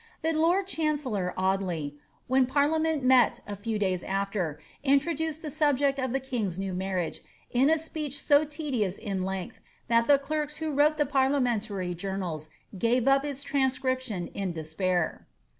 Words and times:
The 0.23 0.33
lord 0.33 0.65
chancellor 0.65 1.31
Audley, 1.37 1.95
when 2.25 2.47
parliament 2.47 3.03
met 3.03 3.39
a 3.45 3.55
few 3.55 3.77
days 3.77 4.03
after, 4.03 4.59
introduced 4.83 5.43
the 5.43 5.51
subject 5.51 5.99
of 5.99 6.11
the 6.11 6.19
king^s 6.19 6.57
new 6.57 6.73
marriage, 6.73 7.21
in 7.51 7.69
a 7.69 7.77
speech 7.77 8.17
so 8.19 8.43
tedious 8.43 8.97
in 8.97 9.21
length, 9.21 9.59
that 9.89 10.07
the 10.07 10.17
clerks 10.17 10.57
who 10.57 10.71
wrote 10.71 10.97
the 10.97 11.05
parliamentary 11.05 11.93
journals 11.93 12.49
gave 12.75 13.07
up 13.07 13.23
its 13.23 13.43
transcription 13.43 14.25
in 14.29 14.53
despair. 14.53 15.27